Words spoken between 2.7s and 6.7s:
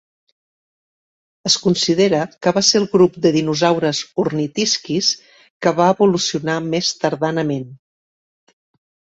el grup de dinosaures ornitisquis que va evolucionar